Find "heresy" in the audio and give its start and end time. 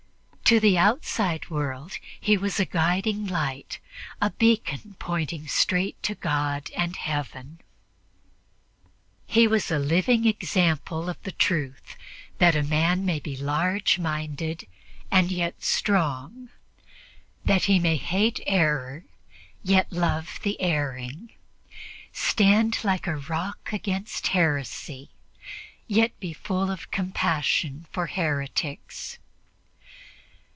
24.35-25.11